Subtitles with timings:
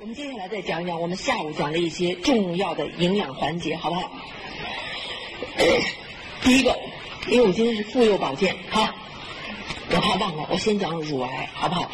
[0.00, 4.12] 我们接下来再讲一讲我们下午讲的一些重要的营养环节，好不好？
[6.40, 6.78] 第一个，
[7.26, 8.94] 因为我今天是妇幼保健，好，
[9.90, 11.90] 我怕忘了，我先讲乳癌，好不好？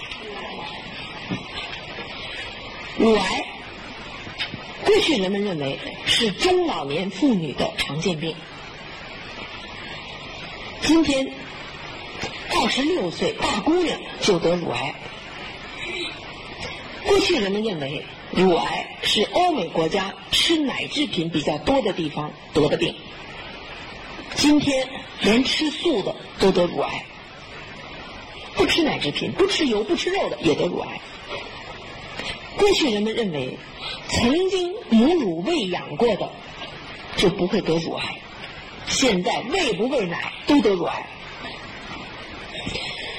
[2.98, 3.46] 乳癌，
[4.84, 8.36] 过去人们认为是中老年妇女的常见病，
[10.82, 11.32] 今天
[12.50, 14.94] 二十六岁大姑娘就得乳癌。
[17.14, 22.92] 过去人们认为乳癌是欧美国家吃奶制品比较多的地方得的病，
[24.34, 24.88] 今天
[25.20, 27.06] 连吃素的都得乳癌，
[28.56, 31.00] 不吃奶制品、不吃油、不吃肉的也得乳癌。
[32.56, 33.56] 过去人们认为
[34.08, 36.28] 曾经母乳喂养过的
[37.14, 38.18] 就不会得乳癌，
[38.88, 41.06] 现在喂不喂奶都得乳癌。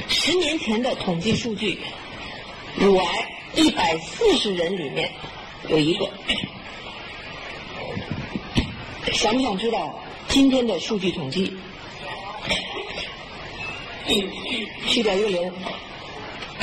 [0.10, 1.80] 十年前的统计数据，
[2.76, 3.32] 乳癌。
[3.56, 5.10] 一百四十人里面
[5.70, 6.10] 有一个，
[9.14, 9.98] 想不想知道
[10.28, 11.54] 今天的数据统计？
[14.88, 15.52] 去掉一个零，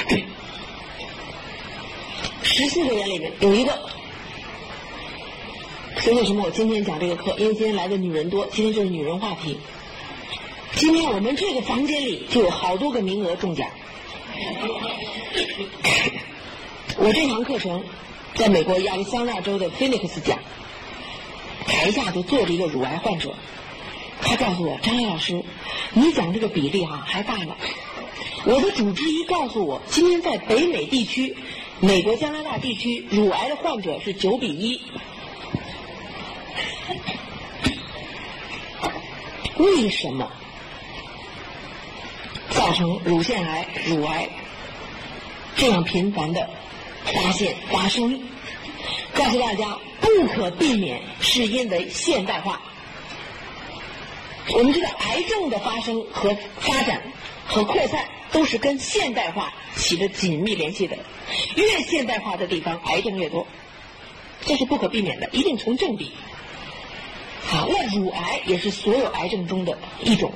[2.42, 3.78] 十四个人里面有一个。
[6.00, 7.34] 所以为什么我今天讲这个课？
[7.38, 9.58] 因为今天来的女人多，今天就是女人话题。
[10.74, 13.68] 今天我们这个房间里就有好多个名额中奖。
[17.02, 17.82] 我这堂课程
[18.36, 20.38] 在美国亚利桑那州的 Phoenix 讲，
[21.66, 23.34] 台下就坐着一个乳癌患者，
[24.20, 25.42] 他告诉我张岩老师，
[25.94, 27.56] 你讲这个比例哈还大呢。
[28.44, 31.36] 我的主治医告诉我，今天在北美地区，
[31.80, 34.80] 美国加拿大地区乳癌的患者是九比一。
[39.56, 40.30] 为什么
[42.50, 44.28] 造成乳腺癌、乳癌
[45.56, 46.48] 这样频繁的？
[47.04, 48.20] 发现发生，
[49.14, 52.60] 告诉大家不可避免，是因为现代化。
[54.54, 57.00] 我们知道，癌症的发生和发展
[57.46, 60.96] 和扩散都是跟现代化起着紧密联系的。
[61.56, 63.46] 越现代化的地方，癌症越多，
[64.44, 66.12] 这是不可避免的，一定成正比。
[67.44, 70.32] 好，那乳癌也是所有癌症中的一种。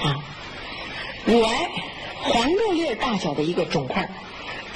[0.00, 0.16] 啊，
[1.24, 1.70] 乳癌
[2.22, 4.08] 黄豆粒大小的一个肿块。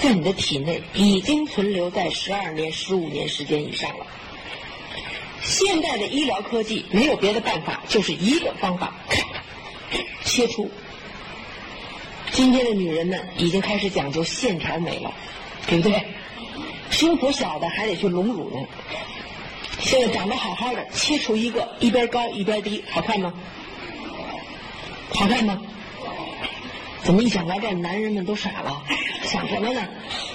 [0.02, 4.06] 在你的体内已经存留在十二年、十五年时间以上了。
[5.42, 8.92] 现代的医疗科技没有别的办法，就是一个方法，
[10.24, 10.68] 切除。
[12.32, 15.14] 今天的女人们已经开始讲究线条美了，
[15.68, 16.04] 对不对？
[16.90, 18.66] 胸脯小的还得去隆乳呢。
[19.78, 23.32] 现在长得好好的，切除一个，一边高一边低，好看吗？
[25.14, 25.62] 好看吗？
[27.04, 28.82] 怎么一想来这，男人们都傻了？
[29.24, 29.86] 想什么呢？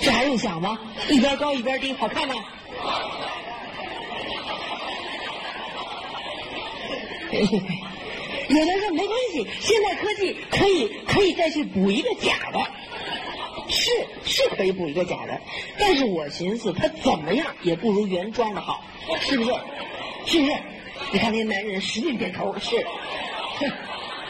[0.02, 0.78] 这还用想吗？
[1.10, 2.36] 一边高一边低，好看吗？
[7.30, 12.60] 有的说没关系，现代科技可以可以再去补一个假的，
[13.70, 13.92] 是
[14.24, 15.40] 是可以补一个假的，
[15.78, 18.84] 但是我寻思他怎么样也不如原装的好，
[19.20, 19.52] 是不是？
[20.26, 20.54] 是不是？
[21.12, 22.76] 你看那些男人使劲点头，是。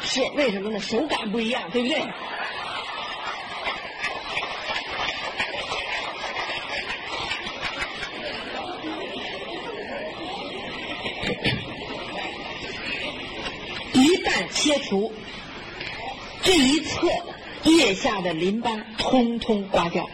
[0.07, 0.79] 是为什么呢？
[0.79, 2.01] 手感不一样，对不对？
[13.93, 15.11] 一旦切除，
[16.41, 17.09] 这一侧
[17.63, 20.09] 腋下的淋巴通通刮掉。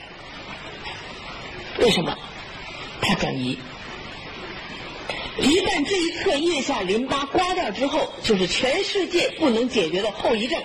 [1.77, 2.17] 为什么？
[3.01, 3.59] 怕转移。
[5.39, 10.61] 一旦这一侧腋下淋巴刮掉之后，就是全世界不能解决的后遗症。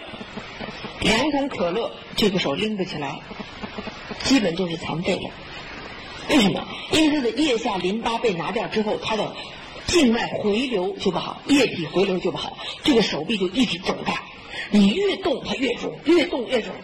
[1.01, 3.19] 两桶可乐，这个手拎不起来，
[4.25, 5.31] 基本就是残废了。
[6.29, 6.69] 为什么？
[6.93, 9.35] 因为他的腋下淋巴被拿掉之后，他的
[9.87, 14.23] 静脉回流就不好，液体回流就不好，这个手臂就一直肿大。
[14.71, 16.75] 你越动它越肿，越动越肿。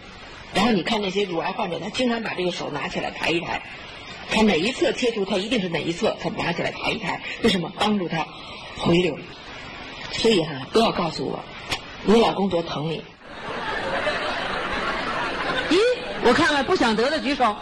[0.54, 3.60] 然后你看那些乳癌患者，他经常把这个手拿起来抬一抬。
[4.30, 7.72] 他哪一侧切除，他一定是哪一侧，他拿起来抬一抬，为什么？
[7.78, 8.26] 帮助他
[8.78, 9.16] 回流。
[10.12, 11.44] 所以哈，不要告诉我，
[12.04, 13.02] 你老公多疼你。
[15.70, 15.78] 咦，
[16.22, 17.56] 我看看不想得的举手。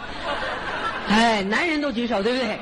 [1.09, 2.59] 哎，男人都举手，对不对？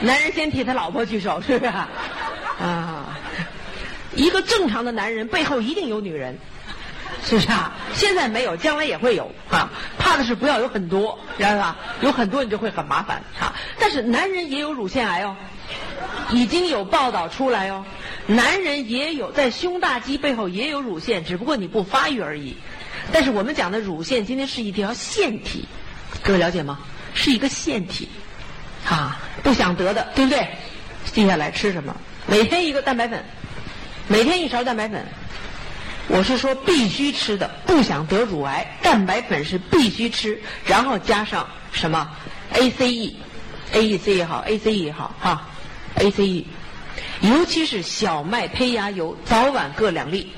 [0.00, 1.72] 男人先替他老婆举手，是不是？
[2.62, 3.18] 啊，
[4.14, 6.38] 一个正常的男人背后一定有女人。
[7.24, 7.72] 是不是啊？
[7.94, 9.70] 现在没有，将来也会有啊。
[10.02, 11.76] 怕的是不要有很多，知道吧？
[12.00, 13.54] 有很多你就会很麻烦啊。
[13.78, 15.36] 但是男人也有乳腺癌哦，
[16.30, 17.84] 已经有报道出来哦。
[18.26, 22.56] 男人也有在胸大肌背后也有乳腺，只不过你不发育而已。
[23.12, 25.68] 但是我们讲的乳腺今天是一条腺体，
[26.22, 26.80] 各位了解吗？
[27.14, 28.08] 是一个腺体，
[28.88, 30.48] 啊，不想得的，对不对？
[31.12, 31.94] 接下来吃什么？
[32.26, 33.22] 每天一个蛋白粉，
[34.08, 35.04] 每天一勺蛋白粉。
[36.14, 42.06] 我是说必须吃的，不想得乳癌，蛋白粉是必须吃，然后加上什么
[42.52, 45.48] ACE，AEC 也好，ACE 也好，哈
[45.96, 46.44] ，ACE，
[47.22, 50.30] 尤其是小麦胚芽油，早晚各两粒。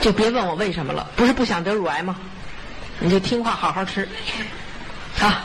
[0.00, 2.16] 就别问我为什么了，不是不想得乳癌吗？
[3.00, 4.08] 你就听话好好吃，
[5.18, 5.44] 啊，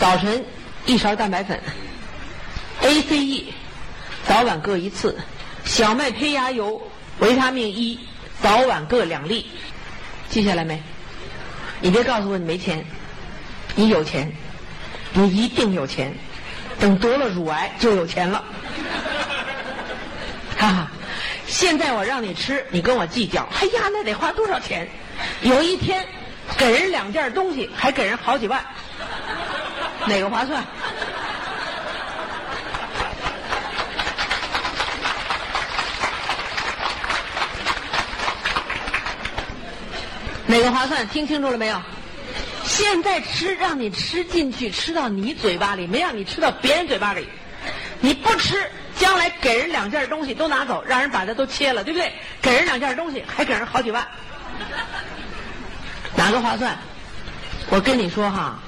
[0.00, 0.44] 早晨
[0.84, 1.60] 一勺蛋白粉
[2.82, 3.44] ，ACE，
[4.26, 5.16] 早晚各一次，
[5.64, 6.82] 小麦胚芽油。
[7.18, 7.98] 维他命 E，
[8.42, 9.46] 早晚各两粒，
[10.28, 10.82] 记下来没？
[11.80, 12.84] 你别告诉我你没钱，
[13.74, 14.32] 你有钱，
[15.12, 16.14] 你一定有钱，
[16.78, 18.44] 等得了乳癌就有钱了。
[20.56, 20.90] 哈哈，
[21.46, 24.88] 现在我让你吃，你跟我计较，哎呀，那得花多少钱？
[25.42, 26.06] 有一天
[26.56, 28.64] 给人两件东西，还给人好几万，
[30.06, 30.64] 哪个划算？
[40.56, 41.06] 哪个划算？
[41.08, 41.78] 听清楚了没有？
[42.64, 47.28] 现在吃，让你吃进去，吃到你嘴巴里，没让你吃到别人嘴巴里。
[48.00, 52.10] 你不吃，将来给人两件东西都拿走，让人把它都切了，对不对？
[52.40, 54.06] 给人两件东西，还给人好几万，
[56.16, 56.74] 哪个划算？
[57.68, 58.58] 我跟你说哈，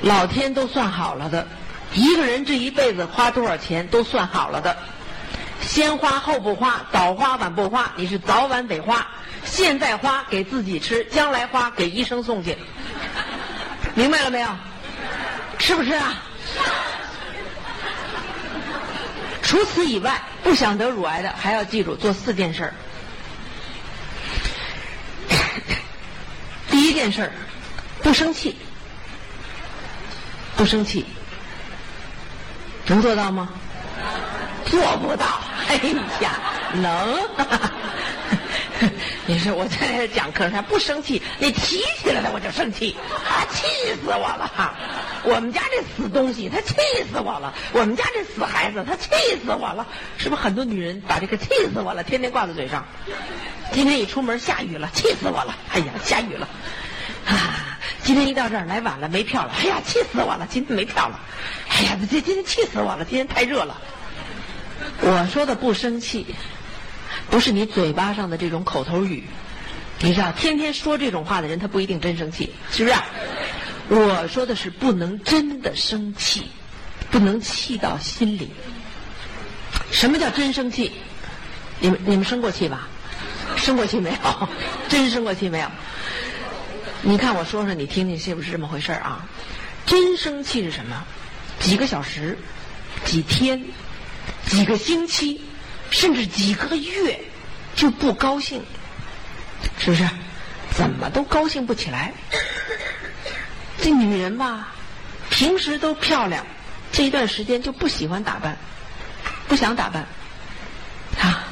[0.00, 1.46] 老天都算好了的，
[1.92, 4.74] 一个人这一辈子花多少钱都算好了的。
[5.68, 9.06] 先花后不花，早花晚不花，你是早晚得花。
[9.44, 12.56] 现在花给自己吃，将来花给医生送去。
[13.94, 14.48] 明白了没有？
[15.58, 16.14] 吃不吃啊？
[19.42, 22.74] 除此以外，不想得乳癌的，还要记住做四件事儿。
[26.70, 27.32] 第一件事儿，
[28.02, 28.56] 不生气，
[30.56, 31.04] 不生气，
[32.86, 33.50] 能做到吗？
[34.70, 35.26] 做不到。
[35.68, 35.74] 哎
[36.20, 36.40] 呀，
[36.74, 37.18] 能！
[39.26, 43.66] 你说我在讲课上不生气，你提起来了我就生气，啊，气
[44.02, 44.74] 死我了！
[45.24, 46.76] 我们家这死东西，他气
[47.12, 47.52] 死我了！
[47.72, 49.10] 我们家这死孩子，他气
[49.44, 49.86] 死我了！
[50.16, 52.86] 是不是很多女人把这个气死我了天天挂在嘴上？
[53.72, 55.54] 今天一出门下雨了，气死我了！
[55.72, 56.48] 哎呀，下雨了！
[57.26, 60.46] 啊，今天一到这儿来晚了没票了，哎呀，气死我了！
[60.48, 61.20] 今天没票了，
[61.68, 63.04] 哎呀，这今天气死我了！
[63.04, 63.76] 今天太热了。
[65.00, 66.26] 我说的不生气，
[67.30, 69.24] 不是你嘴巴上的这种口头语，
[70.00, 72.96] 你知道，天天说这种话的人，他不一定真生气，是不是？
[73.88, 76.50] 我说的是不能真的生气，
[77.10, 78.50] 不能气到心里。
[79.90, 80.92] 什么叫真生气？
[81.80, 82.88] 你们你们生过气吧？
[83.56, 84.48] 生过气没有？
[84.90, 85.70] 真生过气没有？
[87.02, 89.26] 你看我说说，你听听是不是这么回事啊？
[89.86, 91.04] 真生气是什么？
[91.60, 92.36] 几个小时，
[93.04, 93.62] 几天？
[94.48, 95.40] 几个星期，
[95.90, 97.20] 甚至几个月，
[97.76, 98.62] 就不高兴，
[99.78, 100.08] 是不是？
[100.70, 102.12] 怎么都高兴不起来。
[103.80, 104.68] 这女人吧，
[105.30, 106.46] 平时都漂亮，
[106.92, 108.56] 这一段时间就不喜欢打扮，
[109.48, 110.06] 不想打扮，
[111.20, 111.44] 啊，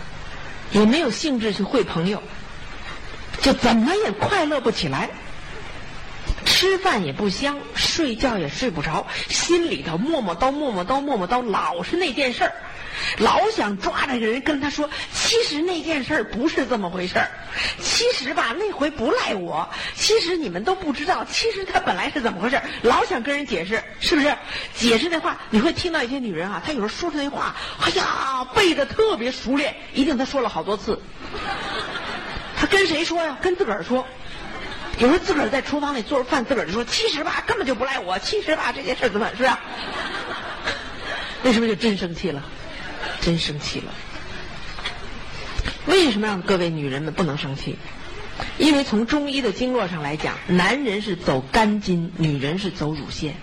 [0.72, 2.22] 也没有兴致去会朋友，
[3.40, 5.10] 就怎么也快乐不起来。
[6.56, 12.52] 吃饭也不香，睡觉也睡不着，心里头磨磨叨磨磨叨磨磨叨，老是那件事儿。
[13.18, 17.30] 老想抓着个人跟他说，其实那件事儿不是这么回事儿。
[17.78, 19.68] 其实吧，那回不赖我。
[19.94, 24.34] 其实你们都不知道，其实他本来是怎么回事老想跟人解释，是不是？
[24.74, 30.98] 解释那话，你会听到一些女人啊，她有时候说出那话，哎呀，背的特别熟练，一定她说了好多次。
[32.58, 33.36] 她跟谁说呀？
[33.42, 34.06] 跟自个儿说。
[34.98, 38.18] 有时候自个儿在厨房里做着饭，自个儿就说，其实吧，根本就不赖我。
[38.18, 39.60] 其实吧，这件事怎么是啊？
[41.44, 42.42] 为什么就真生气了？
[43.20, 43.92] 真生气了！
[45.86, 47.76] 为什么让各位女人们不能生气？
[48.58, 53.34] 因为从中医的经络上来讲，男人是走肝经，女人是走乳腺。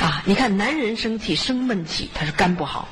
[0.00, 2.88] 啊，你看男人生气生闷气，他是肝不好；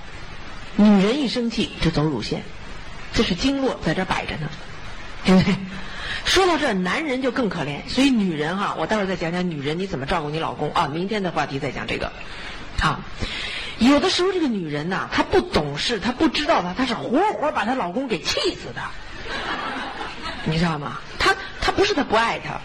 [0.77, 2.43] 女人一生气就走乳腺，
[3.15, 4.49] 这是经络在这摆着呢，
[5.25, 5.55] 对不对？
[6.25, 10.87] 说到这，男人就更可怜，所以女人哈，我待会儿再讲讲女人你怎么照顾你老公啊。
[10.87, 12.13] 明天的话题再讲这个，
[12.81, 13.01] 啊。
[13.79, 18.83] 有的时候，这个女人呐，她不懂事，她不知道她，她是活活把她老公给气死的，
[20.45, 20.99] 你知道吗？
[21.19, 22.61] 她她不是她不爱他，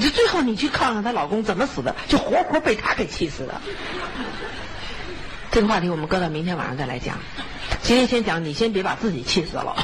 [0.00, 3.60] 就最后你去看看她老公怎么死的，就活活被她给气死的。
[5.50, 7.18] 这个话题我们搁到明天晚上再来讲，
[7.82, 9.74] 今天先讲，你先别把自己气死了。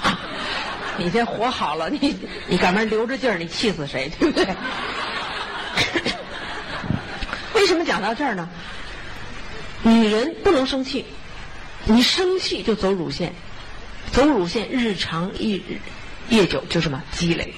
[0.99, 3.37] 你这活好了，你你干嘛留着劲儿？
[3.39, 4.11] 你气死谁？
[4.19, 4.47] 对不对？
[7.55, 8.49] 为什么讲到这儿呢？
[9.83, 11.05] 女人不能生气，
[11.85, 13.35] 你生气就走乳腺，
[14.13, 15.81] 走乳腺日长一日
[16.29, 17.55] 夜久就什么积累。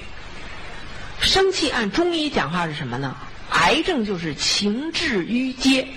[1.19, 3.15] 生气按中医讲话是什么呢？
[3.51, 5.87] 癌症就是情志淤结，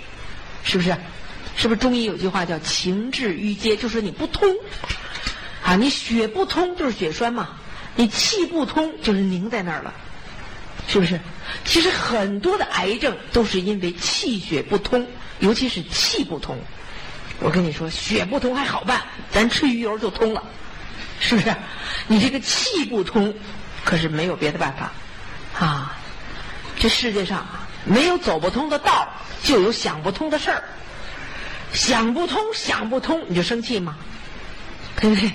[0.64, 0.96] 是不是？
[1.54, 4.48] 是不是中医有句话叫情志淤结，就是你不通
[5.62, 7.50] 啊，你血不通就是血栓嘛，
[7.94, 9.94] 你气不通就是凝在那儿了，
[10.88, 11.20] 是不是？
[11.64, 15.06] 其实很多的癌症都是因为气血不通，
[15.38, 16.58] 尤其是气不通。
[17.40, 20.42] 我跟你说，血不通还好办，咱吃鱼油就通了，
[21.20, 21.54] 是不是？
[22.06, 23.34] 你这个气不通，
[23.84, 25.96] 可是没有别的办法啊。
[26.76, 27.46] 这世界上
[27.84, 29.08] 没有走不通的道，
[29.42, 30.64] 就有想不通的事儿。
[31.72, 33.96] 想不通，想不通，你就生气吗？
[35.00, 35.32] 对不对？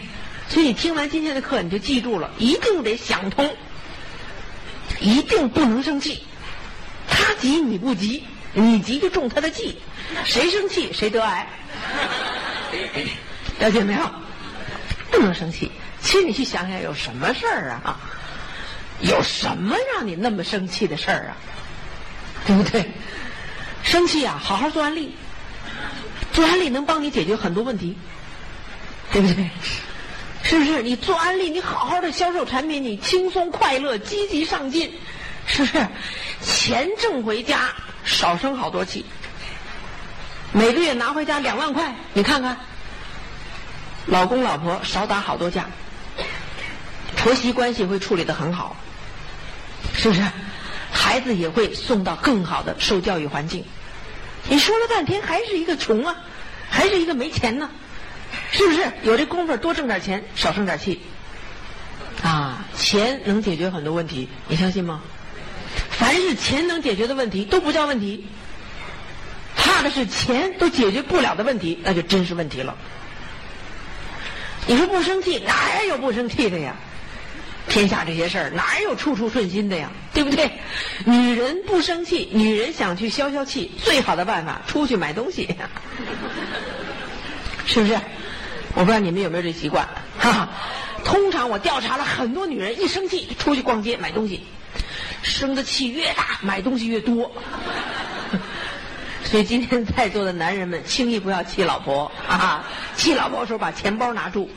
[0.49, 3.55] 所以你听完今天的课，你就记住了，一定得想通，
[4.99, 6.23] 一定不能生气。
[7.09, 8.23] 他急你不急，
[8.53, 9.77] 你急就中他的计，
[10.23, 11.47] 谁生气谁得癌。
[13.59, 13.99] 了解没有？
[15.11, 15.71] 不能生气。
[16.01, 17.99] 其实你去想想，有什么事儿啊？
[19.01, 21.37] 有什么让你那么生气的事儿啊？
[22.45, 22.89] 对不对？
[23.83, 25.13] 生气啊，好好做安利。
[26.33, 27.97] 做安利能帮你解决很多问题，
[29.11, 29.49] 对不对？
[30.47, 30.81] 是不是？
[30.81, 34.93] 你做安利，你好好的销售产品，你轻松快乐、积极上进，
[35.45, 35.85] 是不是？
[36.41, 37.69] 钱挣回家
[38.05, 39.05] 少生好多气，
[40.53, 42.57] 每个月拿回家两万块，你看看，
[44.05, 45.65] 老公老婆少打好多架，
[47.17, 48.77] 婆媳关系会处理的很好，
[49.93, 50.21] 是不是？
[50.93, 53.65] 孩子也会送到更好的受教育环境。
[54.47, 56.15] 你说了半天还是一个穷啊，
[56.69, 57.69] 还是一个没钱呢，
[58.51, 58.91] 是不是？
[59.03, 61.01] 有这功夫多挣点钱，少生点气，
[62.23, 65.01] 啊，钱能解决很多问题，你相信吗？
[65.91, 68.25] 凡是钱能解决的问题都不叫问题，
[69.55, 72.75] 怕的是钱都解决不了的问题，那就真是问题了。
[74.65, 76.75] 你说不生气，哪有不生气的呀？
[77.69, 79.91] 天下这些事儿哪有处处顺心的呀？
[80.13, 80.51] 对不对？
[81.03, 85.49] 女人不生气，女人想去消消气，最好的办法出去买东西，
[87.65, 87.99] 是不是？
[88.75, 89.87] 我不知道你们有没有这习惯。
[90.19, 90.49] 哈哈，
[91.03, 94.43] 通常我调查了很多女人，一生气出去逛街买东西，
[95.23, 97.31] 生的气越大，买东西越多。
[99.23, 102.63] 所以今天在座的男人们，轻易不要气老婆啊！
[102.95, 104.49] 气老婆的时候把钱包拿住。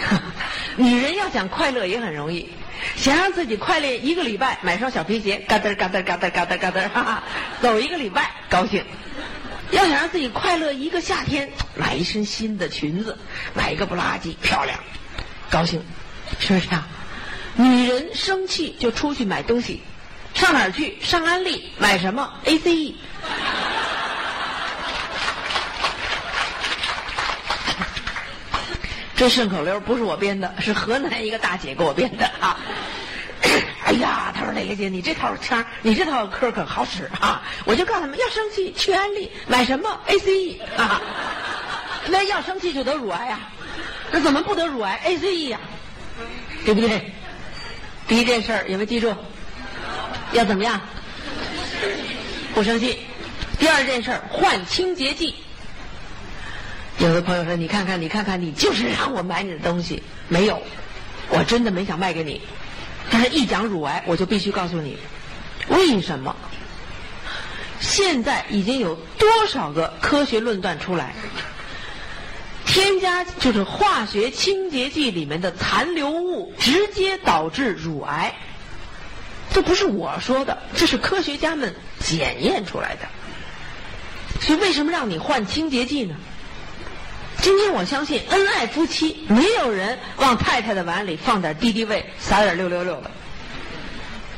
[0.76, 2.50] 女人要想快乐也很容易，
[2.96, 7.22] 想让自己快乐一个礼拜，买双小皮鞋，嘎噔嘎噔嘎噔嘎噔嘎噔，哈哈，
[7.62, 8.84] 走一个礼拜高兴。
[9.74, 13.18] 要想让自己快乐一个夏天，买一身新的裙子，
[13.54, 14.78] 买一个不拉几漂亮，
[15.50, 15.82] 高兴，
[16.38, 16.86] 是不是啊？
[17.56, 19.82] 女人生气就出去买东西，
[20.32, 20.96] 上哪儿去？
[21.02, 22.94] 上安利买什么？ACE。
[29.16, 32.58] 这顺口溜不是我编的，是河南一个大姐给我编的啊！
[33.86, 37.42] 哎呀，说哪个姐，你这套腔，你这套嗑可好使啊！
[37.64, 41.00] 我就告诉他们，要生气去安利买什么 ACE 啊？
[42.08, 43.40] 那要生气就得乳癌啊？
[44.10, 45.58] 那怎么不得乳癌？ACE 呀，
[46.64, 47.10] 对不对？
[48.06, 49.14] 第一件事有没有记住？
[50.32, 50.80] 要怎么样？
[52.54, 52.98] 不生气。
[53.58, 55.34] 第二件事换清洁剂。
[56.98, 60.02] 有的朋友说：“你看看，你看看，你就是让我买你的东西。
[60.28, 60.62] 没有，
[61.28, 62.40] 我真的没想卖给你。
[63.10, 64.98] 但是一讲乳癌，我就必须告诉你，
[65.68, 66.34] 为什么？
[67.80, 71.14] 现在已经有多少个科学论断出来？
[72.66, 78.34] 添加就是化学清洁剂里面的残留物，直接导致乳癌。
[79.52, 83.06] 这不是我说的，这是科学家们检验出来的。
[84.40, 86.16] 所以，为什么让你换清洁剂呢？”
[87.44, 93.10] 今天我相信恩爱夫妻没有人往太太的碗里放点敌敌畏，撒点六六六的。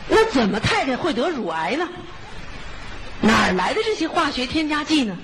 [0.09, 1.89] 那怎么太太会得乳癌呢？
[3.21, 5.17] 哪儿来的这些化学添加剂呢？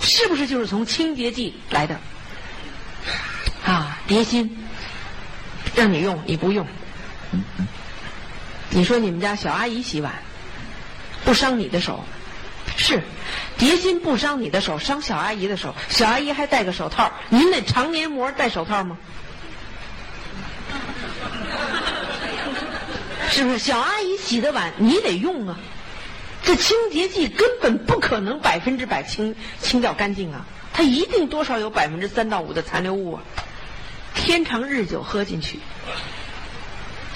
[0.00, 2.00] 是不是就是从清洁剂来的？
[3.66, 4.56] 啊，蝶心，
[5.74, 6.66] 让你用你不用。
[8.70, 10.10] 你说你们家小阿姨洗碗
[11.22, 12.02] 不伤你的手？
[12.78, 13.02] 是，
[13.56, 15.74] 蝶心不伤你的手，伤小阿姨的手。
[15.88, 18.96] 小阿姨还戴个手套，您那肠黏膜戴手套吗？
[23.30, 23.58] 是不是？
[23.58, 25.56] 小阿姨洗的碗你得用啊，
[26.42, 33.22] 这清洁剂根本不可能百分之百清清掉干净啊，它一定多少有百分之三到五的残留物啊。
[34.14, 35.58] 天长日久喝进去。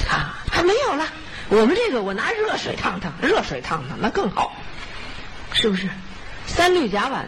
[0.08, 1.06] 啊，还没有了。
[1.50, 4.54] 我们这个我拿热水烫烫，热水烫烫那更好，
[5.52, 5.88] 是不是？
[6.48, 7.22] 三氯甲烷，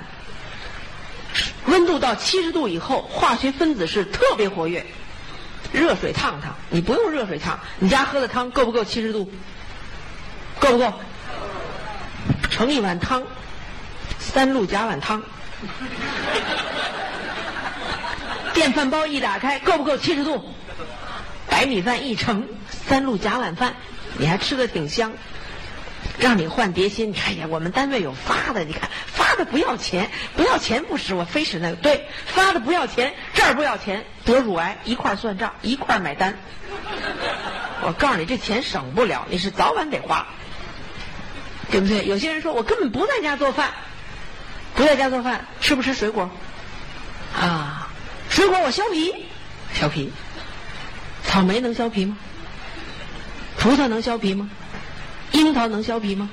[1.66, 4.84] 温度到七十度以后，化学分子是特别活跃。
[5.72, 9.30] 热水烫烫，你不用热水烫，你家喝的汤够不够七十度？
[10.58, 10.92] 够不够？
[12.50, 13.22] 盛一碗汤，
[14.18, 15.22] 三氯甲烷汤。
[18.52, 20.44] 电饭煲一打开，够不够七十度？
[21.46, 23.74] 白米饭一盛，三氯甲烷饭，
[24.18, 25.12] 你还吃的挺香。
[26.20, 31.76] 让你换碟芯，哎呀，我们单位有发的，你看发的不要钱，不要钱不使，我非使那个。
[31.76, 36.36] 对，发的不要钱，这儿不要钱，得乳癌一块算账，一块买单。
[37.82, 40.26] 我告诉你，这钱省不了，你是早晚得花，
[41.70, 42.04] 对不对？
[42.06, 43.70] 有些人说我根本不在家做饭，
[44.74, 46.30] 不在家做饭，吃不吃水果？
[47.34, 47.88] 啊，
[48.28, 49.14] 水果我削皮，
[49.72, 50.12] 削皮。
[51.24, 52.16] 草莓能削皮吗？
[53.58, 54.50] 葡萄能削皮吗？
[55.40, 56.28] 樱桃能削皮吗？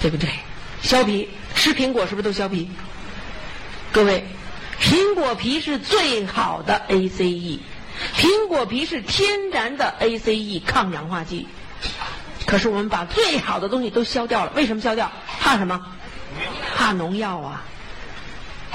[0.00, 0.28] 对不对？
[0.82, 2.68] 削皮吃苹果是不是都削皮？
[3.90, 4.24] 各位，
[4.80, 7.58] 苹果皮是最好的 ACE，
[8.16, 11.48] 苹果皮是天然的 ACE 抗氧化剂。
[12.46, 15.10] 可是我们把最好的东西都削掉了，为什么削掉？
[15.40, 15.84] 怕什么？
[16.76, 17.64] 怕农药啊！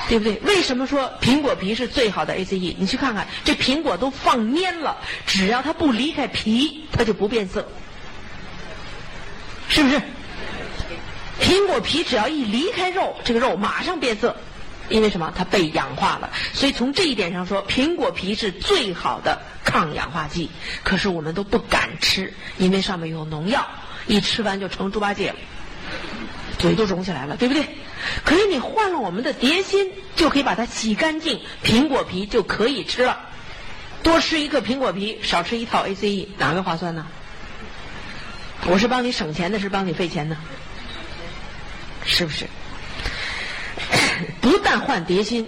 [0.09, 0.39] 对不对？
[0.43, 2.75] 为什么说苹果皮是最好的 ACE？
[2.77, 7.67] 你去看看，这苹果都放蔫了，只要它不离开皮，它就不变色。
[9.73, 9.99] 是不是？
[11.41, 14.35] 苹果皮只要一离开肉，这个肉马上变色，
[14.87, 15.33] 因为什么？
[15.35, 16.29] 它被氧化了。
[16.53, 20.51] 所以从这一点上说，苹果皮是最好的抗氧化剂。
[20.83, 23.67] 可是我们都不敢吃，因为上面有农药，
[24.05, 25.35] 一吃完就成猪八戒了，
[26.59, 27.65] 嘴都肿起来了，对不对？
[28.23, 33.19] 可是你换了我们的碟心，就可以把它洗干净，苹果皮就可以吃了。
[34.03, 37.07] 多吃一个苹果皮，少吃一套 ACE，哪个划算呢？
[38.65, 40.37] 我是帮你省钱的，是帮你费钱呢，
[42.05, 42.47] 是不是？
[44.39, 45.47] 不但换碟芯，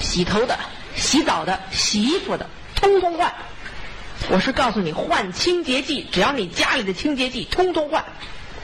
[0.00, 0.56] 洗头的、
[0.94, 3.32] 洗澡的、洗衣服的，通通换。
[4.30, 8.04] 我是告诉你，换清洁剂，只要你家里的清洁剂，通通换。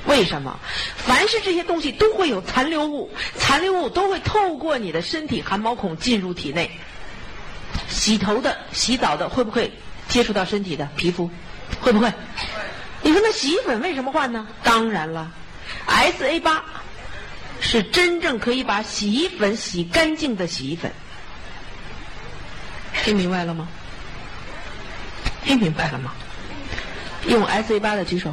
[0.06, 0.58] 为什么？
[0.96, 6.70] 凡是这些东西都会有残留物，残留物都会透过你的身体汗毛孔进入体内。
[7.88, 9.72] 洗头的、洗澡的，会不会
[10.08, 11.30] 接触到身体的皮肤？
[11.80, 12.12] 会不会？
[13.04, 14.46] 你说那洗衣粉为什么换呢？
[14.62, 15.30] 当然了
[15.84, 16.64] ，S A 八
[17.60, 20.90] 是真正可以把洗衣粉洗干净的洗衣粉。
[23.02, 23.68] 听明白了吗？
[25.44, 26.14] 听明白了吗？
[27.26, 28.30] 用 S A 八的举手。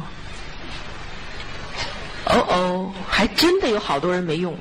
[2.24, 4.56] 哦哦，还真的有好多人没用。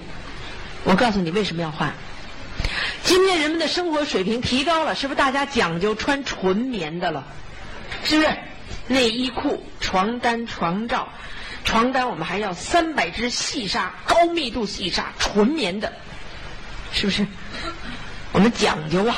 [0.83, 1.93] 我告诉你为什么要换。
[3.05, 7.25] 今天人们的生活水平提高了，是不是大家讲究穿纯棉的了？
[8.03, 8.29] 是不是？
[8.87, 11.09] 内衣裤、床单、床罩，
[11.65, 15.91] 床单我们还要三百支细纱，高密度细纱，纯棉的，
[16.93, 17.27] 是不是？
[18.31, 19.17] 我们讲究啊。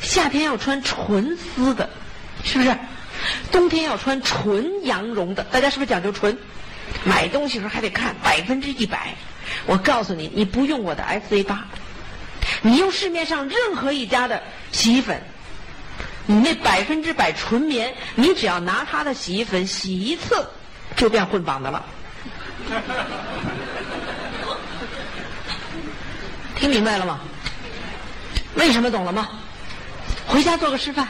[0.00, 1.88] 夏天要穿纯丝的，
[2.42, 2.76] 是不是？
[3.52, 6.36] 冬天要穿纯羊绒的，大家是不是讲究纯？
[7.04, 9.14] 买东西时候还得看百分之一百。
[9.66, 11.68] 我告诉你，你不用我的 S A 八，
[12.62, 15.22] 你用市面上任何一家的洗衣粉。
[16.26, 20.46] 你那百分之百纯棉，你只要拿它的洗衣粉洗一次，
[20.96, 21.84] 就变混纺的了。
[26.56, 27.20] 听明白了吗？
[28.54, 29.28] 为什么懂了吗？
[30.28, 31.08] 回家做个示范。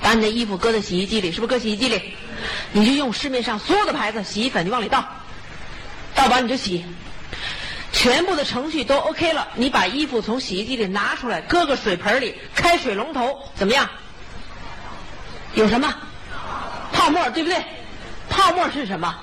[0.00, 2.14] 把你的衣服搁在洗衣机里，是不是搁洗衣机里？
[2.72, 5.06] 你就用市面上所有的牌子洗衣粉，你往里倒，
[6.14, 6.84] 倒完你就洗。
[8.02, 13.88] 全部的程序都 OK 了，你把衣服从洗衣机里拿出来，搁个水盆里，开水龙头，怎么样？
[15.54, 15.94] 有什么？
[16.92, 17.62] 泡沫，对不对？
[18.28, 19.16] 泡沫是什么？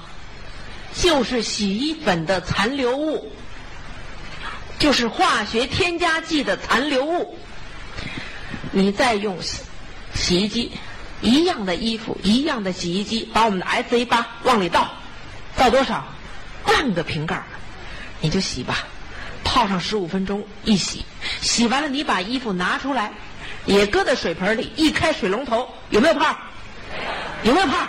[0.93, 3.29] 就是洗衣粉的残留物，
[4.79, 7.37] 就是化学添加剂的残留物。
[8.71, 9.37] 你再用
[10.13, 10.71] 洗衣机，
[11.19, 14.87] 一样的衣服，一样的洗衣机，把我们的 S A 八往里倒，
[15.57, 16.07] 倒多少？
[16.63, 17.43] 半个瓶盖。
[18.21, 18.85] 你就洗吧，
[19.43, 21.05] 泡上十五分钟，一洗，
[21.41, 23.11] 洗完了你把衣服拿出来，
[23.65, 26.35] 也搁在水盆里，一开水龙头，有没有泡？
[27.43, 27.87] 有没有泡？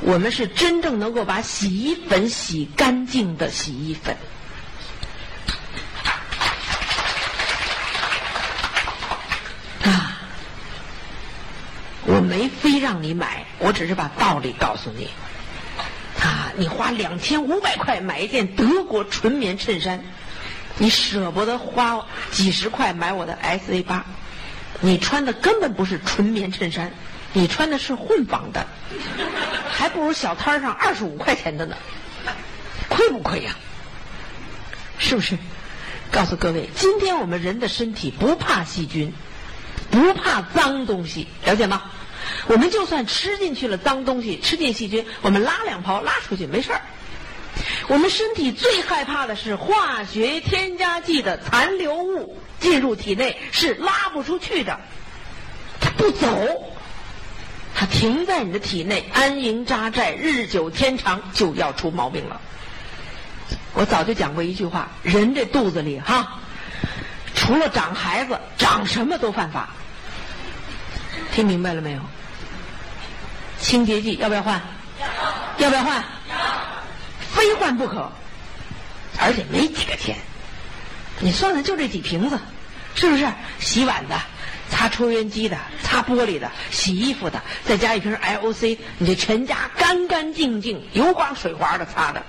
[0.00, 4.16] 我们是真正能够把洗衣粉洗干净的洗衣粉。
[9.82, 10.20] 啊，
[12.04, 15.08] 我没非让你买，我只是把道理告诉你。
[16.58, 20.02] 你花两千五百块买一件德国纯棉衬衫，
[20.76, 24.04] 你舍不得花几十块买我的 S A 八，
[24.80, 26.92] 你穿的根本不是纯棉衬衫，
[27.32, 28.66] 你穿的是混纺的，
[29.70, 31.76] 还不如小摊上二十五块钱的呢，
[32.88, 33.54] 亏不亏呀？
[34.98, 35.38] 是不是？
[36.10, 39.12] 告诉各位，今天我们人的身体不怕细菌，
[39.92, 41.82] 不怕脏东西，了解吗？
[42.46, 46.80] 我们就算吃进去了脏东西，吃进细菌，我们拉两泡拉出去没事儿。
[47.88, 54.78] 我们身体最害怕的是化学添加剂的残留物进入体内是拉不出去的，
[55.80, 56.72] 它不走，
[57.74, 62.40] 它停在你的体内安营扎寨，日久天长就要出毛病了。
[63.74, 66.40] 我早就讲过一句话：人这肚子里哈，
[67.34, 69.70] 除了长孩子，长什么都犯法。
[71.32, 72.00] 听明白了没有？
[73.60, 74.60] 清洁剂要不要换？
[75.58, 75.96] 要不要换？
[76.28, 76.36] 要
[77.30, 78.10] 非换不可，
[79.18, 80.16] 而且没几个钱。
[81.20, 82.38] 你算算，就这几瓶子，
[82.94, 83.26] 是不是？
[83.58, 84.16] 洗碗的、
[84.70, 92.22] 擦抽烟机的、擦玻璃的、洗衣服的，再加一瓶 LOC，你这全家干干净净、油光水滑的擦的，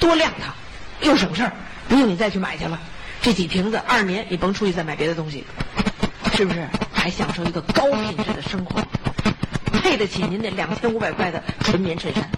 [0.00, 0.52] 多亮堂，
[1.00, 1.52] 又省事儿，
[1.88, 2.78] 不用你再去买去了。
[3.22, 5.44] 这几瓶子，二年你甭出去再买别的东西，
[6.34, 6.68] 是不是？
[6.92, 8.82] 还享受一个高品质的生活，
[9.68, 12.28] 配得起您那两千五百块的纯棉衬衫。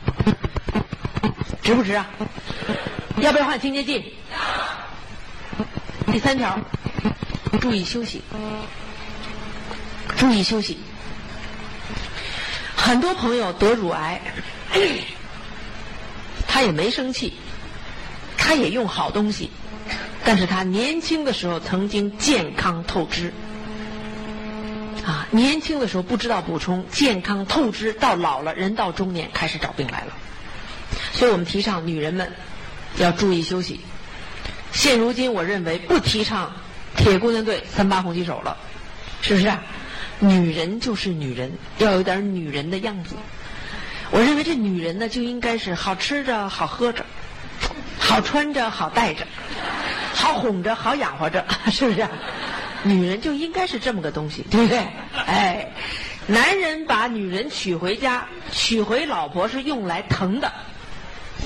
[1.63, 2.07] 值不值啊？
[3.19, 4.15] 要不要换清洁剂？
[6.11, 6.59] 第三条，
[7.61, 8.23] 注意休息，
[10.17, 10.79] 注意休息。
[12.75, 14.21] 很多朋友得乳癌，
[16.49, 17.35] 他也没生气，
[18.39, 19.51] 他也用好东西，
[20.25, 23.33] 但是他年轻的时候曾经健康透支。
[25.31, 30.13] 年轻的时候不知道补充，健康透支，到老了人到中年开始找病来了。
[31.13, 32.33] 所以我们提倡女人们
[32.97, 33.81] 要注意休息。
[34.73, 36.53] 现如今，我认为不提倡
[36.97, 38.57] 铁姑娘队三八红旗手了，
[39.23, 39.53] 是不是？
[40.19, 43.15] 女人就是女人，要有点女人的样子。
[44.11, 47.07] 我认为这女人呢，就应该是好吃着、好喝着、
[47.99, 49.25] 好穿着、好带着、
[50.13, 52.07] 好哄着、好养活着，是不是？
[52.83, 54.79] 女人就应该是这么个东西，对不对？
[55.27, 55.73] 哎，
[56.27, 60.53] 男人把女人娶回家、娶回老婆是用来疼的。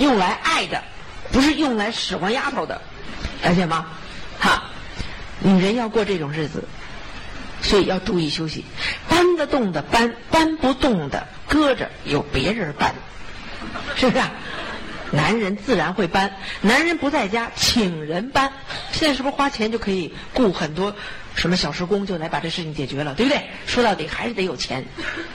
[0.00, 0.82] 用来爱的，
[1.30, 2.82] 不是用来使唤丫头的，
[3.44, 3.86] 了解吗？
[4.40, 4.64] 哈，
[5.38, 6.64] 女人要过这种日子，
[7.62, 8.64] 所以要注意休息。
[9.08, 12.92] 搬得动的搬，搬不动的搁着，有别人搬，
[13.94, 14.24] 是不是？
[15.12, 18.52] 男人自然会搬，男人不在家，请人搬。
[18.90, 20.92] 现在是不是花钱就可以雇很多
[21.34, 23.44] 什么小时工，就来把这事情解决了，对不对？
[23.66, 24.84] 说到底还是得有钱，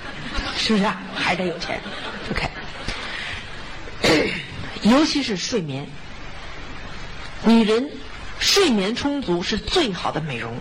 [0.58, 1.02] 是不是啊？
[1.16, 1.80] 还得有钱。
[2.32, 2.50] OK。
[4.84, 5.86] 尤其是睡眠，
[7.44, 7.92] 女人
[8.40, 10.58] 睡眠充足是最好的美容，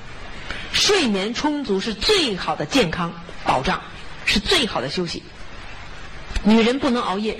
[0.72, 3.12] 睡眠充足是最好的健康
[3.44, 3.81] 保障，
[4.27, 5.22] 是最好的休息。
[6.42, 7.38] 女人不能熬夜，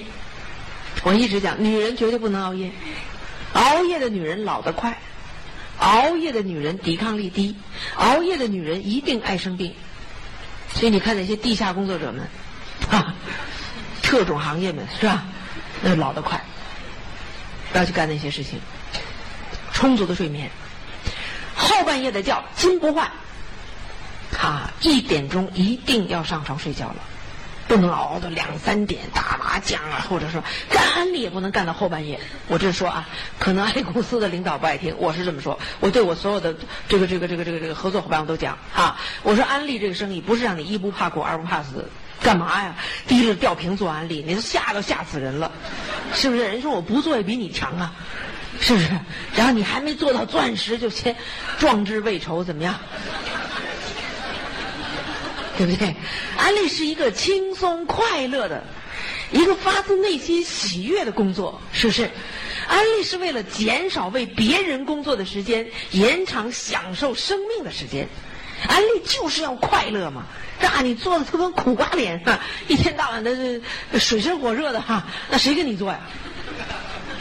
[1.03, 2.71] 我一直讲，女人绝对不能熬夜，
[3.55, 4.97] 熬夜的女人老得快，
[5.79, 7.57] 熬夜的女人抵抗力低，
[7.95, 9.75] 熬夜的女人一定爱生病。
[10.75, 12.29] 所以你看那些地下工作者们，
[12.91, 13.15] 啊，
[14.03, 15.25] 特种行业们是吧？
[15.83, 16.43] 那老得快。
[17.73, 18.59] 不要去干那些事情。
[19.73, 20.51] 充足的睡眠，
[21.55, 23.11] 后半夜的觉金不换。
[24.39, 26.97] 啊，一点钟一定要上床睡觉了，
[27.69, 32.19] 不能熬到两三点打麻将啊，或者说干安利也不能干到后半夜。
[32.49, 35.61] 我这说啊，可能安利公司的领导不爱听，我是这么说。
[35.79, 36.55] 我对我所有的
[36.89, 41.89] 这个这个这个这个这个合作伙伴我都讲啊，我说安利这个生意不是让你一不怕苦二不怕死。
[42.21, 42.75] 干嘛呀？
[43.07, 45.53] 提着吊瓶做安利，你都吓都吓死人了，
[46.13, 46.43] 是不是？
[46.43, 47.93] 人说我不做也比你强啊，
[48.59, 48.89] 是不是？
[49.37, 51.15] 然后你还没做到钻石，就先
[51.59, 52.75] 壮志未酬，怎么样？
[55.59, 55.95] 对不对？
[56.39, 58.63] 安利是一个轻松快乐的，
[59.33, 62.09] 一个发自内心喜悦的工作，是不是？
[62.69, 68.09] 安利是为了减少为别人工作的时间，延长享受生命的时间。
[68.69, 70.25] 安利就是要快乐嘛。
[70.61, 73.61] 让你做的特别苦瓜脸，哈一天到晚的
[74.01, 76.01] 水深火热的哈，那谁跟你做呀？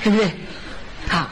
[0.04, 0.32] 对不对？
[1.08, 1.30] 啊，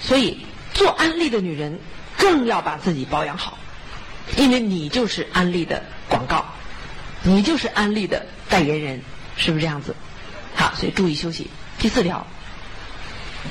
[0.00, 1.78] 所以做安利的女人
[2.16, 3.56] 更要把自己保养好，
[4.36, 6.44] 因为你就是安利的广告，
[7.22, 9.00] 你就是安利的代言人，
[9.36, 9.94] 是不是这样子？
[10.54, 11.50] 好，所以注意休息。
[11.78, 12.26] 第四条，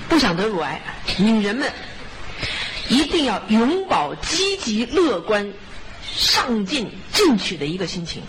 [0.08, 0.82] 不想得乳癌，
[1.18, 1.72] 女人们
[2.90, 5.52] 一定要永葆积极乐观。
[6.16, 8.24] 上进进取的一个心情。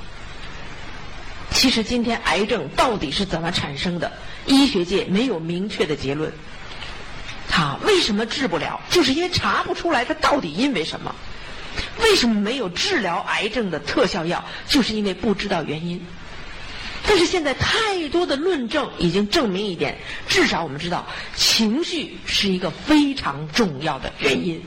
[1.52, 4.12] 其实今天癌症到底是怎么产生的？
[4.44, 6.30] 医学界没有明确的结论。
[7.48, 8.78] 哈，为什么治不了？
[8.90, 11.14] 就是因为查不出来它到底因为什么。
[12.02, 14.44] 为什么没有治疗癌症的特效药？
[14.66, 16.04] 就是因为不知道原因。
[17.06, 19.96] 但是现在太多的论证已经证明一点，
[20.28, 24.62] 至少我们知道情绪是一个非常重要的原因。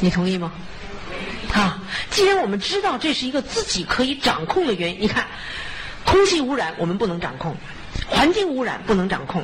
[0.00, 0.52] 你同意吗？
[1.52, 5.26] 啊，既然我们知道这是一个自己可以掌控的原因，你看，
[6.04, 7.56] 空气污染我们不能掌控，
[8.06, 9.42] 环境污染不能掌控，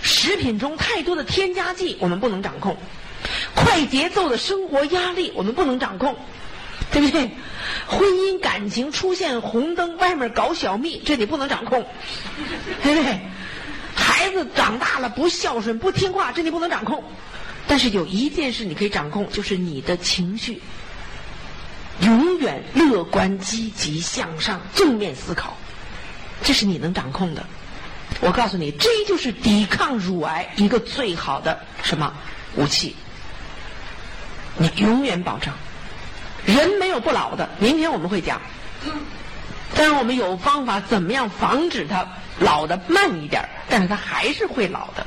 [0.00, 2.76] 食品中太多的添加剂我们不能掌控。
[3.68, 6.16] 快节奏的生活压力，我们不能掌控，
[6.90, 7.30] 对不对？
[7.86, 11.84] 婚姻感情出现红灯，外面搞小蜜，这你不能掌控，
[12.82, 13.20] 对不对？
[13.94, 17.04] 孩子长大了不孝顺、不听话，这你不能掌控。
[17.66, 20.62] 但是有一件事你可以掌控，就是你的情绪，
[22.00, 25.54] 永远乐观、积极向上、正面思考，
[26.42, 27.44] 这是你能掌控的。
[28.22, 32.14] 我告诉你，这就是抵抗乳癌一个最好的什么
[32.56, 32.96] 武器。
[34.58, 35.52] 你永远保证，
[36.44, 37.48] 人没有不老的。
[37.58, 38.40] 明天我们会讲，
[39.74, 42.06] 但是我们有方法，怎么样防止他
[42.40, 43.48] 老的慢一点？
[43.68, 45.06] 但是他还是会老的，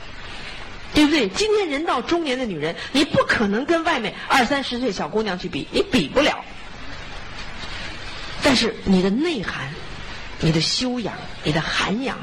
[0.93, 1.27] 对不对？
[1.29, 6.43] 今天人到中年的女人，你不可能跟外面二三十岁小姑娘去比，你比不了。
[8.43, 9.69] 但是你的内涵、
[10.39, 12.17] 你的修养、你的涵养，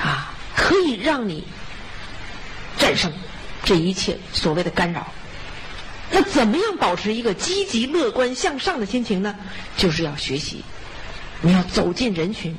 [0.00, 1.46] 啊，可以让你
[2.76, 3.12] 战胜
[3.64, 5.06] 这一切所谓的干扰。
[6.12, 9.34] 那怎么样保持一个积极乐观向上的心情呢？
[9.76, 10.62] 就是要学习，
[11.40, 12.54] 你要走进人群。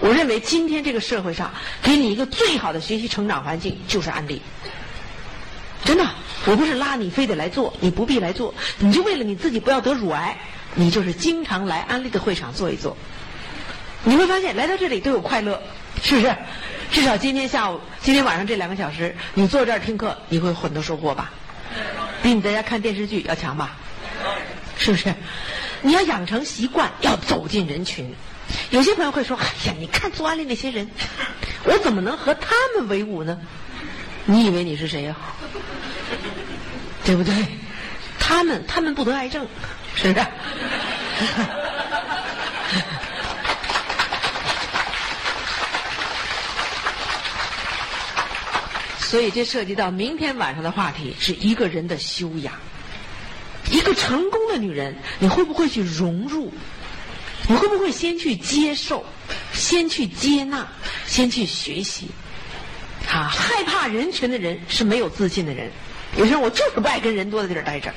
[0.00, 4.42] 我认为今天这个社会上给你一个最好的学习成长环境就是安利。
[5.84, 6.04] 真的，
[6.44, 10.36] 我不是拉你非得来做，你不必来做，你就为了你自己不要得乳癌，
[10.74, 12.96] 你就是经常来安利的会场坐一坐。
[14.02, 15.62] 你会发现来到这里都有快乐，
[16.02, 16.36] 是不是？
[16.90, 21.32] 至少今天下午、今天晚上这两个小时，你坐这儿听课，你会有很多收获吧？
[22.22, 23.76] 比你在家看电视剧要强吧？
[24.76, 25.14] 是不是？
[25.82, 28.14] 你要养成习惯，要走进人群。
[28.70, 30.88] 有些朋友会说：“哎呀，你看做安利那些人，
[31.64, 33.38] 我怎么能和他们为伍呢？”
[34.26, 35.16] 你以为你是谁呀？
[37.04, 37.32] 对不对？
[38.18, 39.46] 他们他们不得癌症，
[39.94, 40.26] 是不是？
[49.08, 52.52] 所以这涉及到明天晚上的话题，是一个人的修养。
[53.70, 56.52] 一个成功的女人，你会不会去融入？
[57.48, 59.06] 你会不会先去接受，
[59.54, 60.68] 先去接纳，
[61.06, 62.10] 先去学习？
[63.10, 65.70] 啊，害怕人群的人是没有自信的人。
[66.18, 67.90] 有些人我就是不爱跟人多的地儿待着。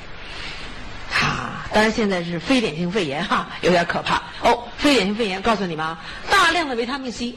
[1.10, 4.22] 哈，当然现在是非典型肺炎哈，有点可怕。
[4.40, 7.34] 哦，非典型肺炎，告诉你们啊，大量的维他命 C，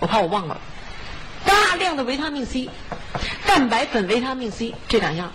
[0.00, 0.60] 我怕我忘了。
[1.46, 2.70] 大量的维他命 C，
[3.46, 5.32] 蛋白粉、维他命 C 这两样，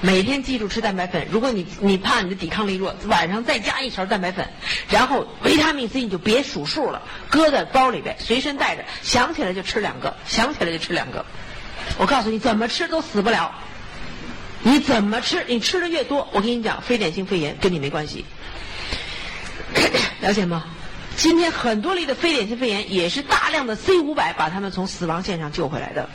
[0.00, 1.26] 每天记住吃蛋白粉。
[1.30, 4.48] 如果你你怕你的抵抗力弱，晚上再加一勺蛋白粉，
[4.88, 11.24] 然后维他命 C 你就别数数了，搁在包里边随身带着，想起来就吃两个，想起来就吃两个。
[11.98, 13.52] 我告诉你，怎么吃都死不了。
[14.62, 18.24] 你怎么吃，你吃的越多，我跟你讲，非典型肺炎跟你没关系，
[20.20, 20.64] 了解吗？
[21.16, 26.08] 今天很多例的非典型肺炎也是大量的 C 五百把他们从死亡线上救回来的。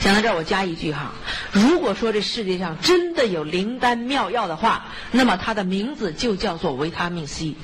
[0.00, 1.12] 讲到这儿，我加一句哈，
[1.52, 7.54] 如果说这世界上真的有灵丹妙药的话，那么它的名字就叫做维他命 C。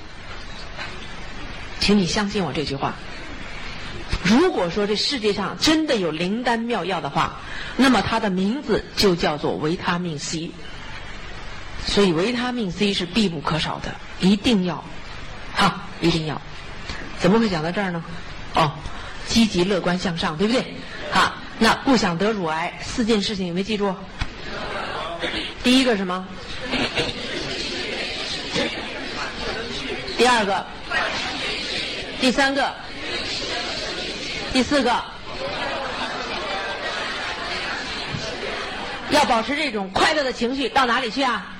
[1.80, 2.94] 请你相信我这句话。
[4.22, 7.40] 如果说这世界上真的有灵丹妙药的话，
[7.76, 10.50] 那么它的名字就叫做维他命 C。
[11.86, 14.82] 所以维他命 C 是必不可少的，一定要。
[15.54, 16.40] 哈，一定要。
[17.18, 18.02] 怎么会讲到这儿呢？
[18.54, 18.72] 哦，
[19.26, 20.74] 积极乐观向上，对不对？
[21.12, 23.94] 好，那不想得乳癌，四件事情有没有记住？
[25.62, 26.28] 第一个什么？
[30.18, 30.66] 第二个？
[32.20, 32.70] 第三个？
[34.52, 35.02] 第四个？
[39.08, 41.53] 要保持这种快乐的情绪，到哪里去啊？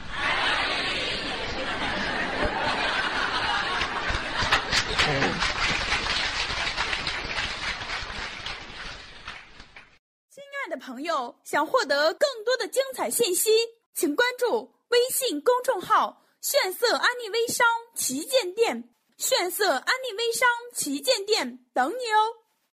[10.94, 13.50] 朋友想获得更多的精彩信息，
[13.94, 22.43] 请关注微信公众号“炫色安利微商旗舰店”，炫色安利微商旗舰店等你哦。